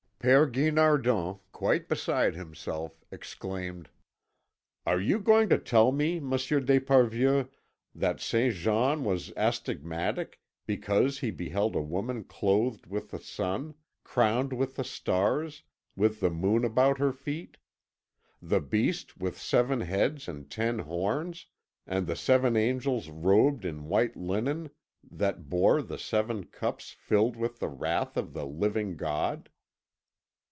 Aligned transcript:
Père 0.23 0.51
Guinardon, 0.51 1.39
quite 1.51 1.89
beside 1.89 2.35
himself, 2.35 3.03
exclaimed: 3.09 3.89
"Are 4.85 4.99
you 5.01 5.17
going 5.17 5.49
to 5.49 5.57
tell 5.57 5.91
me, 5.91 6.19
Monsieur 6.19 6.59
d'Esparvieu, 6.59 7.49
that 7.95 8.19
Saint 8.21 8.53
John 8.53 9.03
was 9.03 9.33
astigmatic 9.35 10.39
because 10.67 11.17
he 11.21 11.31
beheld 11.31 11.75
a 11.75 11.81
woman 11.81 12.23
clothed 12.23 12.85
with 12.85 13.09
the 13.09 13.17
sun, 13.17 13.73
crowned 14.03 14.53
with 14.53 14.85
stars, 14.85 15.63
with 15.95 16.19
the 16.19 16.29
moon 16.29 16.65
about 16.65 16.99
her 16.99 17.11
feet; 17.13 17.57
the 18.39 18.61
Beast 18.61 19.17
with 19.17 19.39
seven 19.41 19.81
heads 19.81 20.27
and 20.27 20.51
ten 20.51 20.77
horns, 20.77 21.47
and 21.87 22.05
the 22.05 22.15
seven 22.15 22.55
angels 22.55 23.09
robed 23.09 23.65
in 23.65 23.85
white 23.85 24.15
linen 24.15 24.69
that 25.03 25.49
bore 25.49 25.81
the 25.81 25.97
seven 25.97 26.43
cups 26.45 26.91
filled 26.91 27.35
with 27.35 27.57
the 27.57 27.69
wrath 27.69 28.15
of 28.15 28.33
the 28.33 28.45
Living 28.45 28.95
God?" 28.95 29.49